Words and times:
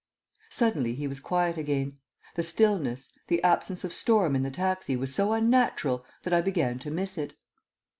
Suddenly 0.49 0.95
he 0.95 1.07
was 1.07 1.19
quiet 1.19 1.59
again. 1.59 1.99
The 2.33 2.41
stillness, 2.41 3.11
the 3.27 3.43
absence 3.43 3.83
of 3.83 3.93
storm 3.93 4.35
in 4.35 4.41
the 4.41 4.49
taxi 4.49 4.95
was 4.95 5.13
so 5.13 5.31
unnatural 5.31 6.03
that 6.23 6.33
I 6.33 6.41
began 6.41 6.79
to 6.79 6.89
miss 6.89 7.19
it. 7.19 7.35